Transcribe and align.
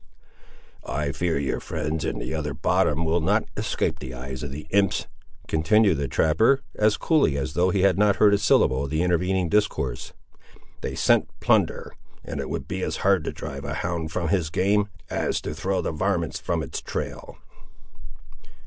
"I 0.87 1.11
fear 1.11 1.37
your 1.37 1.59
friends 1.59 2.03
in 2.05 2.17
the 2.17 2.33
other 2.33 2.55
bottom 2.55 3.05
will 3.05 3.21
not 3.21 3.43
escape 3.55 3.99
the 3.99 4.15
eyes 4.15 4.41
of 4.41 4.51
the 4.51 4.65
imps!" 4.71 5.05
continued 5.47 5.97
the 5.99 6.07
trapper, 6.07 6.61
as 6.73 6.97
coolly 6.97 7.37
as 7.37 7.53
though 7.53 7.69
he 7.69 7.81
had 7.81 7.99
not 7.99 8.15
heard 8.15 8.33
a 8.33 8.39
syllable 8.39 8.85
of 8.85 8.89
the 8.89 9.03
intervening 9.03 9.47
discourse. 9.47 10.13
"They 10.81 10.95
scent 10.95 11.29
plunder; 11.39 11.93
and 12.25 12.39
it 12.39 12.49
would 12.49 12.67
be 12.67 12.81
as 12.81 12.97
hard 13.05 13.23
to 13.25 13.31
drive 13.31 13.63
a 13.63 13.75
hound 13.75 14.11
from 14.11 14.29
his 14.29 14.49
game, 14.49 14.89
as 15.07 15.39
to 15.41 15.53
throw 15.53 15.81
the 15.83 15.91
varmints 15.91 16.39
from 16.39 16.63
its 16.63 16.81
trail." 16.81 17.37